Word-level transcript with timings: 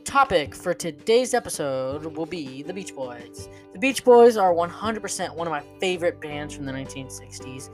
The 0.00 0.12
topic 0.12 0.54
for 0.54 0.72
today's 0.72 1.34
episode 1.34 2.16
will 2.16 2.24
be 2.24 2.62
the 2.62 2.72
Beach 2.72 2.94
Boys. 2.94 3.50
The 3.74 3.78
Beach 3.78 4.02
Boys 4.02 4.38
are 4.38 4.54
100% 4.54 5.36
one 5.36 5.46
of 5.46 5.50
my 5.50 5.62
favorite 5.78 6.22
bands 6.22 6.54
from 6.54 6.64
the 6.64 6.72
1960s. 6.72 7.68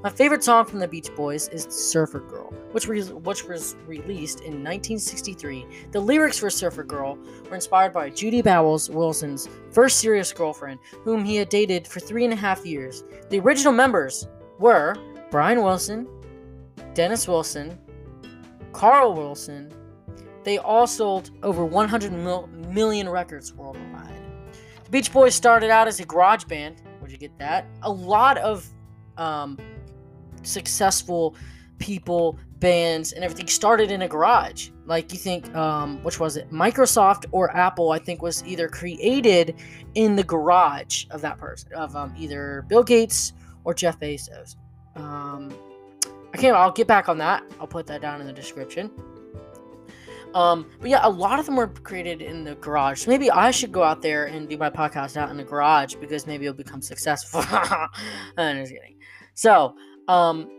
My 0.00 0.08
favorite 0.08 0.44
song 0.44 0.64
from 0.64 0.78
the 0.78 0.86
Beach 0.86 1.08
Boys 1.16 1.48
is 1.48 1.64
Surfer 1.64 2.20
Girl, 2.20 2.52
which, 2.70 2.86
re- 2.86 3.02
which 3.02 3.48
was 3.48 3.74
released 3.88 4.42
in 4.42 4.62
1963. 4.62 5.66
The 5.90 5.98
lyrics 5.98 6.38
for 6.38 6.50
Surfer 6.50 6.84
Girl 6.84 7.18
were 7.48 7.56
inspired 7.56 7.92
by 7.92 8.10
Judy 8.10 8.42
Bowles 8.42 8.88
Wilson's 8.88 9.48
first 9.72 9.98
serious 9.98 10.32
girlfriend, 10.32 10.78
whom 11.02 11.24
he 11.24 11.34
had 11.34 11.48
dated 11.48 11.88
for 11.88 11.98
three 11.98 12.22
and 12.22 12.32
a 12.32 12.36
half 12.36 12.64
years. 12.64 13.02
The 13.28 13.40
original 13.40 13.72
members 13.72 14.28
were 14.60 14.94
Brian 15.32 15.60
Wilson, 15.64 16.06
Dennis 16.94 17.26
Wilson, 17.26 17.76
Carl 18.72 19.14
Wilson. 19.14 19.74
They 20.44 20.58
all 20.58 20.86
sold 20.86 21.30
over 21.42 21.64
100 21.64 22.12
mil- 22.12 22.48
million 22.68 23.08
records 23.08 23.52
worldwide. 23.52 24.08
The 24.84 24.90
Beach 24.90 25.12
Boys 25.12 25.34
started 25.34 25.70
out 25.70 25.88
as 25.88 26.00
a 26.00 26.04
garage 26.04 26.44
band. 26.44 26.82
Where'd 26.98 27.12
you 27.12 27.18
get 27.18 27.36
that? 27.38 27.66
A 27.82 27.90
lot 27.90 28.38
of 28.38 28.68
um, 29.16 29.58
successful 30.42 31.36
people, 31.78 32.38
bands, 32.58 33.12
and 33.12 33.24
everything 33.24 33.48
started 33.48 33.90
in 33.90 34.02
a 34.02 34.08
garage. 34.08 34.70
Like 34.86 35.12
you 35.12 35.18
think, 35.18 35.54
um, 35.54 36.02
which 36.02 36.18
was 36.20 36.36
it? 36.36 36.50
Microsoft 36.50 37.26
or 37.32 37.54
Apple? 37.56 37.90
I 37.92 37.98
think 37.98 38.22
was 38.22 38.44
either 38.44 38.68
created 38.68 39.56
in 39.94 40.16
the 40.16 40.24
garage 40.24 41.06
of 41.10 41.20
that 41.22 41.38
person, 41.38 41.72
of 41.74 41.94
um, 41.96 42.14
either 42.18 42.64
Bill 42.68 42.82
Gates 42.82 43.32
or 43.64 43.74
Jeff 43.74 43.98
Bezos. 43.98 44.56
Um, 44.96 45.52
can't. 46.42 46.56
I'll 46.56 46.72
get 46.72 46.88
back 46.88 47.08
on 47.08 47.18
that. 47.18 47.44
I'll 47.60 47.68
put 47.68 47.86
that 47.86 48.00
down 48.00 48.20
in 48.20 48.26
the 48.26 48.32
description. 48.32 48.90
Um, 50.34 50.66
but 50.80 50.90
yeah, 50.90 51.00
a 51.02 51.10
lot 51.10 51.38
of 51.38 51.46
them 51.46 51.56
were 51.56 51.68
created 51.68 52.22
in 52.22 52.44
the 52.44 52.54
garage. 52.56 53.02
So 53.02 53.10
maybe 53.10 53.30
I 53.30 53.50
should 53.50 53.72
go 53.72 53.82
out 53.82 54.02
there 54.02 54.26
and 54.26 54.48
do 54.48 54.56
my 54.56 54.70
podcast 54.70 55.16
out 55.16 55.30
in 55.30 55.36
the 55.36 55.44
garage 55.44 55.94
because 55.96 56.26
maybe 56.26 56.46
it'll 56.46 56.56
become 56.56 56.82
successful. 56.82 57.42
I'm 58.36 58.56
just 58.56 58.72
kidding. 58.72 58.96
So, 59.34 59.74
um, 60.08 60.50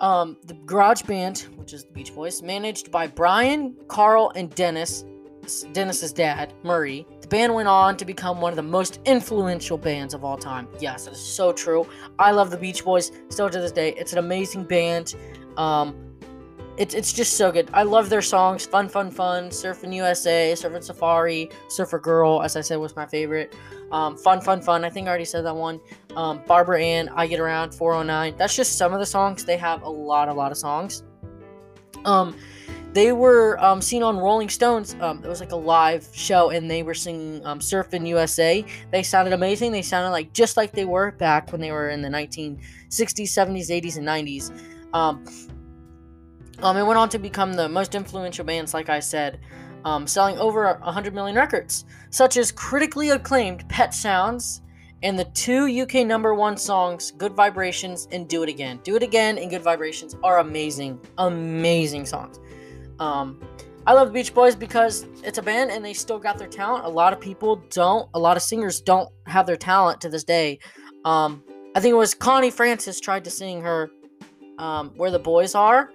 um, 0.00 0.36
the 0.46 0.54
garage 0.54 1.02
band, 1.02 1.46
which 1.56 1.72
is 1.72 1.84
the 1.84 1.92
Beach 1.92 2.14
Boys, 2.14 2.42
managed 2.42 2.90
by 2.90 3.06
Brian, 3.06 3.76
Carl, 3.88 4.32
and 4.34 4.52
Dennis, 4.54 5.04
Dennis's 5.72 6.12
dad, 6.12 6.54
Murray. 6.62 7.06
The 7.20 7.28
band 7.28 7.54
went 7.54 7.68
on 7.68 7.96
to 7.98 8.04
become 8.04 8.40
one 8.40 8.52
of 8.52 8.56
the 8.56 8.62
most 8.62 9.00
influential 9.04 9.76
bands 9.76 10.14
of 10.14 10.24
all 10.24 10.38
time. 10.38 10.68
Yes, 10.80 11.06
it 11.06 11.12
is 11.12 11.20
so 11.20 11.52
true. 11.52 11.86
I 12.18 12.30
love 12.30 12.50
the 12.50 12.56
Beach 12.56 12.84
Boys 12.84 13.12
still 13.28 13.50
to 13.50 13.60
this 13.60 13.72
day. 13.72 13.94
It's 13.96 14.12
an 14.12 14.18
amazing 14.18 14.64
band. 14.64 15.14
Um, 15.56 16.09
it's, 16.80 16.94
it's 16.94 17.12
just 17.12 17.36
so 17.36 17.52
good. 17.52 17.68
I 17.74 17.82
love 17.82 18.08
their 18.08 18.22
songs. 18.22 18.64
Fun, 18.64 18.88
fun, 18.88 19.10
fun. 19.10 19.50
Surfing 19.50 19.94
USA, 19.94 20.54
Surfing 20.56 20.82
Safari, 20.82 21.50
Surfer 21.68 21.98
Girl, 21.98 22.40
as 22.42 22.56
I 22.56 22.62
said, 22.62 22.76
was 22.76 22.96
my 22.96 23.04
favorite. 23.04 23.54
Um, 23.92 24.16
fun, 24.16 24.40
fun, 24.40 24.62
fun. 24.62 24.82
I 24.82 24.88
think 24.88 25.06
I 25.06 25.10
already 25.10 25.26
said 25.26 25.44
that 25.44 25.54
one. 25.54 25.78
Um, 26.16 26.40
Barbara 26.46 26.82
Ann, 26.82 27.10
I 27.10 27.26
Get 27.26 27.38
Around, 27.38 27.74
409. 27.74 28.34
That's 28.38 28.56
just 28.56 28.78
some 28.78 28.94
of 28.94 28.98
the 28.98 29.04
songs. 29.04 29.44
They 29.44 29.58
have 29.58 29.82
a 29.82 29.90
lot, 29.90 30.30
a 30.30 30.32
lot 30.32 30.52
of 30.52 30.56
songs. 30.56 31.02
Um, 32.06 32.34
they 32.94 33.12
were 33.12 33.62
um, 33.62 33.82
seen 33.82 34.02
on 34.02 34.16
Rolling 34.16 34.48
Stones. 34.48 34.96
Um, 35.00 35.22
it 35.22 35.28
was 35.28 35.40
like 35.40 35.52
a 35.52 35.56
live 35.56 36.08
show, 36.12 36.48
and 36.48 36.70
they 36.70 36.82
were 36.82 36.94
singing 36.94 37.44
um, 37.44 37.60
"Surfing 37.60 38.08
USA." 38.08 38.64
They 38.90 39.02
sounded 39.02 39.34
amazing. 39.34 39.70
They 39.70 39.82
sounded 39.82 40.10
like 40.10 40.32
just 40.32 40.56
like 40.56 40.72
they 40.72 40.86
were 40.86 41.12
back 41.12 41.52
when 41.52 41.60
they 41.60 41.72
were 41.72 41.90
in 41.90 42.00
the 42.00 42.08
1960s, 42.08 42.58
70s, 42.88 43.68
80s, 43.68 43.98
and 43.98 44.08
90s. 44.08 44.50
Um, 44.92 45.24
um, 46.58 46.76
it 46.76 46.84
went 46.84 46.98
on 46.98 47.08
to 47.10 47.18
become 47.18 47.52
the 47.52 47.68
most 47.68 47.94
influential 47.94 48.44
bands, 48.44 48.74
like 48.74 48.88
I 48.88 49.00
said, 49.00 49.40
um, 49.84 50.06
selling 50.06 50.38
over 50.38 50.74
100 50.82 51.14
million 51.14 51.36
records, 51.36 51.84
such 52.10 52.36
as 52.36 52.52
critically 52.52 53.10
acclaimed 53.10 53.68
Pet 53.68 53.94
Sounds 53.94 54.62
and 55.02 55.18
the 55.18 55.24
two 55.24 55.66
UK 55.82 56.06
number 56.06 56.34
one 56.34 56.56
songs, 56.56 57.12
Good 57.12 57.32
Vibrations 57.32 58.06
and 58.12 58.28
Do 58.28 58.42
It 58.42 58.48
Again. 58.48 58.80
Do 58.82 58.96
It 58.96 59.02
Again 59.02 59.38
and 59.38 59.50
Good 59.50 59.62
Vibrations 59.62 60.14
are 60.22 60.40
amazing, 60.40 61.00
amazing 61.18 62.04
songs. 62.04 62.38
Um, 62.98 63.40
I 63.86 63.94
love 63.94 64.08
the 64.08 64.14
Beach 64.14 64.34
Boys 64.34 64.54
because 64.54 65.06
it's 65.24 65.38
a 65.38 65.42
band 65.42 65.70
and 65.70 65.82
they 65.82 65.94
still 65.94 66.18
got 66.18 66.36
their 66.36 66.48
talent. 66.48 66.84
A 66.84 66.88
lot 66.88 67.14
of 67.14 67.20
people 67.20 67.56
don't, 67.70 68.08
a 68.12 68.18
lot 68.18 68.36
of 68.36 68.42
singers 68.42 68.80
don't 68.80 69.08
have 69.26 69.46
their 69.46 69.56
talent 69.56 70.02
to 70.02 70.10
this 70.10 70.22
day. 70.22 70.58
Um, 71.06 71.42
I 71.74 71.80
think 71.80 71.92
it 71.92 71.96
was 71.96 72.14
Connie 72.14 72.50
Francis 72.50 73.00
tried 73.00 73.24
to 73.24 73.30
sing 73.30 73.62
her 73.62 73.90
um, 74.58 74.90
Where 74.96 75.10
the 75.10 75.18
Boys 75.18 75.54
Are. 75.54 75.90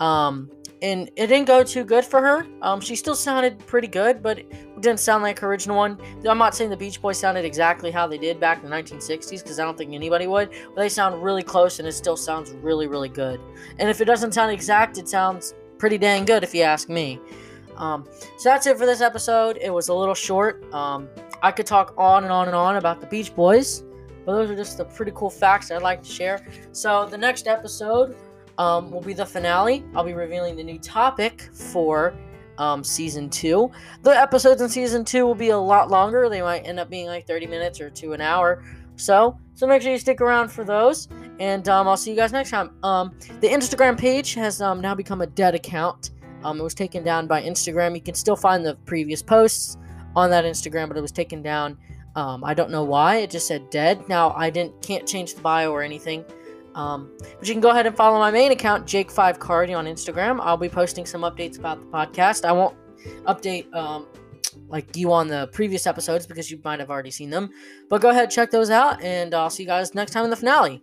Um, 0.00 0.50
and 0.82 1.08
it 1.16 1.28
didn't 1.28 1.46
go 1.46 1.64
too 1.64 1.82
good 1.82 2.04
for 2.04 2.20
her. 2.20 2.46
Um, 2.60 2.78
she 2.78 2.94
still 2.94 3.14
sounded 3.14 3.58
pretty 3.66 3.88
good, 3.88 4.22
but 4.22 4.40
it 4.40 4.80
didn't 4.80 5.00
sound 5.00 5.22
like 5.22 5.38
her 5.38 5.48
original 5.48 5.76
one. 5.76 5.98
I'm 6.28 6.36
not 6.36 6.54
saying 6.54 6.68
the 6.68 6.76
Beach 6.76 7.00
Boys 7.00 7.18
sounded 7.18 7.44
exactly 7.44 7.90
how 7.90 8.06
they 8.06 8.18
did 8.18 8.38
back 8.38 8.62
in 8.62 8.68
the 8.68 8.76
1960s, 8.76 9.42
because 9.42 9.58
I 9.58 9.64
don't 9.64 9.78
think 9.78 9.94
anybody 9.94 10.26
would, 10.26 10.50
but 10.50 10.82
they 10.82 10.90
sound 10.90 11.22
really 11.22 11.42
close, 11.42 11.78
and 11.78 11.88
it 11.88 11.92
still 11.92 12.18
sounds 12.18 12.52
really, 12.52 12.86
really 12.86 13.08
good. 13.08 13.40
And 13.78 13.88
if 13.88 14.02
it 14.02 14.04
doesn't 14.04 14.32
sound 14.32 14.52
exact, 14.52 14.98
it 14.98 15.08
sounds 15.08 15.54
pretty 15.78 15.96
dang 15.96 16.26
good, 16.26 16.44
if 16.44 16.54
you 16.54 16.62
ask 16.62 16.90
me. 16.90 17.18
Um, 17.76 18.04
so 18.36 18.50
that's 18.50 18.66
it 18.66 18.76
for 18.76 18.84
this 18.84 19.00
episode. 19.00 19.58
It 19.62 19.70
was 19.70 19.88
a 19.88 19.94
little 19.94 20.14
short. 20.14 20.70
Um, 20.74 21.08
I 21.42 21.50
could 21.50 21.66
talk 21.66 21.94
on 21.96 22.24
and 22.24 22.32
on 22.32 22.46
and 22.46 22.56
on 22.56 22.76
about 22.76 23.00
the 23.00 23.06
Beach 23.06 23.34
Boys, 23.34 23.84
but 24.26 24.34
those 24.34 24.50
are 24.50 24.56
just 24.56 24.76
the 24.76 24.84
pretty 24.84 25.12
cool 25.14 25.30
facts 25.30 25.70
I'd 25.70 25.82
like 25.82 26.02
to 26.02 26.10
share. 26.10 26.46
So 26.72 27.06
the 27.06 27.18
next 27.18 27.46
episode 27.46 28.16
um, 28.58 28.90
will 28.90 29.00
be 29.00 29.14
the 29.14 29.26
finale. 29.26 29.84
I'll 29.94 30.04
be 30.04 30.12
revealing 30.12 30.56
the 30.56 30.64
new 30.64 30.78
topic 30.78 31.48
for 31.52 32.14
um, 32.58 32.84
season 32.84 33.28
two. 33.30 33.70
The 34.02 34.10
episodes 34.10 34.62
in 34.62 34.68
season 34.68 35.04
two 35.04 35.26
will 35.26 35.34
be 35.34 35.50
a 35.50 35.58
lot 35.58 35.90
longer. 35.90 36.28
They 36.28 36.42
might 36.42 36.60
end 36.60 36.78
up 36.78 36.90
being 36.90 37.06
like 37.06 37.26
30 37.26 37.46
minutes 37.46 37.80
or 37.80 37.90
to 37.90 38.12
an 38.12 38.20
hour. 38.20 38.62
So, 38.96 39.38
so 39.54 39.66
make 39.66 39.82
sure 39.82 39.92
you 39.92 39.98
stick 39.98 40.20
around 40.20 40.50
for 40.50 40.64
those. 40.64 41.08
And 41.40 41.68
um, 41.68 41.88
I'll 41.88 41.96
see 41.96 42.10
you 42.10 42.16
guys 42.16 42.32
next 42.32 42.50
time. 42.50 42.70
Um, 42.82 43.16
the 43.40 43.48
Instagram 43.48 43.98
page 43.98 44.34
has 44.34 44.62
um, 44.62 44.80
now 44.80 44.94
become 44.94 45.20
a 45.20 45.26
dead 45.26 45.54
account. 45.54 46.12
Um, 46.44 46.60
it 46.60 46.62
was 46.62 46.74
taken 46.74 47.02
down 47.02 47.26
by 47.26 47.42
Instagram. 47.42 47.94
You 47.94 48.02
can 48.02 48.14
still 48.14 48.36
find 48.36 48.64
the 48.64 48.76
previous 48.84 49.22
posts 49.22 49.76
on 50.14 50.30
that 50.30 50.44
Instagram, 50.44 50.88
but 50.88 50.96
it 50.96 51.00
was 51.00 51.10
taken 51.10 51.42
down. 51.42 51.76
Um, 52.14 52.44
I 52.44 52.54
don't 52.54 52.70
know 52.70 52.84
why. 52.84 53.16
It 53.16 53.30
just 53.30 53.48
said 53.48 53.70
dead. 53.70 54.08
Now 54.08 54.30
I 54.32 54.50
didn't 54.50 54.80
can't 54.82 55.06
change 55.06 55.34
the 55.34 55.40
bio 55.40 55.72
or 55.72 55.82
anything. 55.82 56.24
Um, 56.74 57.12
but 57.38 57.46
you 57.46 57.54
can 57.54 57.60
go 57.60 57.70
ahead 57.70 57.86
and 57.86 57.96
follow 57.96 58.18
my 58.18 58.30
main 58.30 58.52
account, 58.52 58.86
Jake5Cardi, 58.86 59.76
on 59.76 59.86
Instagram. 59.86 60.40
I'll 60.40 60.56
be 60.56 60.68
posting 60.68 61.06
some 61.06 61.22
updates 61.22 61.58
about 61.58 61.80
the 61.80 61.86
podcast. 61.86 62.44
I 62.44 62.52
won't 62.52 62.76
update 63.24 63.72
um, 63.74 64.06
like 64.68 64.96
you 64.96 65.12
on 65.12 65.28
the 65.28 65.48
previous 65.52 65.86
episodes 65.86 66.26
because 66.26 66.50
you 66.50 66.60
might 66.64 66.80
have 66.80 66.90
already 66.90 67.10
seen 67.10 67.30
them. 67.30 67.50
But 67.88 68.00
go 68.00 68.10
ahead, 68.10 68.30
check 68.30 68.50
those 68.50 68.70
out, 68.70 69.02
and 69.02 69.34
I'll 69.34 69.50
see 69.50 69.62
you 69.62 69.68
guys 69.68 69.94
next 69.94 70.12
time 70.12 70.24
in 70.24 70.30
the 70.30 70.36
finale. 70.36 70.82